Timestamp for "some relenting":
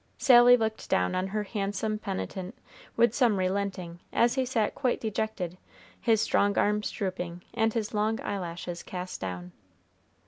3.13-3.99